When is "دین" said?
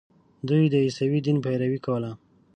1.25-1.37